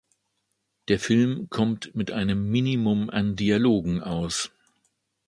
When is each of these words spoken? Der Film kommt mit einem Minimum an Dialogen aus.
Der 0.87 0.99
Film 0.99 1.47
kommt 1.51 1.93
mit 1.93 2.09
einem 2.09 2.49
Minimum 2.49 3.11
an 3.11 3.35
Dialogen 3.35 4.01
aus. 4.01 4.49